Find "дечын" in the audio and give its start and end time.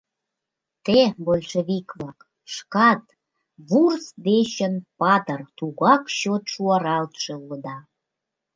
4.25-4.73